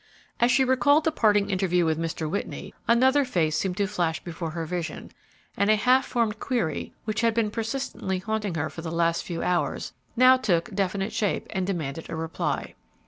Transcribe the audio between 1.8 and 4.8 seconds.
with Mr. Whitney, another face seemed to flash before her